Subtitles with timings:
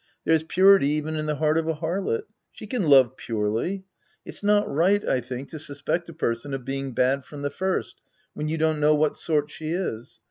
[0.25, 2.23] There's purity even in the heart of a harlot.
[2.51, 3.85] She can love purely.
[4.25, 8.01] It's not right, I think, to suspect a person of being bad from the first,
[8.33, 10.19] when you don't know what sort she is.